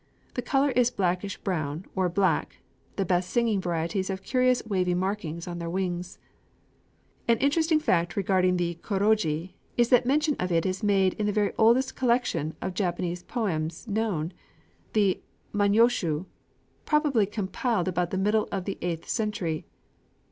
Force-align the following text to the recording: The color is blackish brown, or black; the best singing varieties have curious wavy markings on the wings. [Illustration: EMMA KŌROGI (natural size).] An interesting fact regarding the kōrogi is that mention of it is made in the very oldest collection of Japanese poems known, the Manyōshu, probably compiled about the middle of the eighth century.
The 0.33 0.41
color 0.41 0.71
is 0.71 0.89
blackish 0.89 1.37
brown, 1.37 1.85
or 1.95 2.09
black; 2.09 2.57
the 2.95 3.05
best 3.05 3.29
singing 3.29 3.61
varieties 3.61 4.07
have 4.07 4.23
curious 4.23 4.65
wavy 4.65 4.95
markings 4.95 5.47
on 5.47 5.59
the 5.59 5.69
wings. 5.69 6.17
[Illustration: 7.27 7.29
EMMA 7.29 7.29
KŌROGI 7.29 7.29
(natural 7.29 7.35
size).] 7.35 7.35
An 7.35 7.45
interesting 7.45 7.79
fact 7.79 8.15
regarding 8.17 8.57
the 8.57 8.75
kōrogi 8.81 9.53
is 9.77 9.89
that 9.89 10.07
mention 10.07 10.35
of 10.39 10.51
it 10.51 10.65
is 10.65 10.81
made 10.81 11.13
in 11.19 11.27
the 11.27 11.31
very 11.31 11.53
oldest 11.55 11.95
collection 11.95 12.55
of 12.63 12.73
Japanese 12.73 13.21
poems 13.21 13.87
known, 13.87 14.33
the 14.93 15.21
Manyōshu, 15.53 16.25
probably 16.85 17.27
compiled 17.27 17.87
about 17.87 18.09
the 18.09 18.17
middle 18.17 18.47
of 18.51 18.65
the 18.65 18.79
eighth 18.81 19.07
century. 19.07 19.67